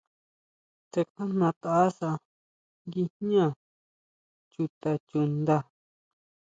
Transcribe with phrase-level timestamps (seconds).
[0.91, 2.09] Tsakjajnataʼsa
[2.91, 3.45] guijñá
[4.51, 5.57] chuta chuʼnda.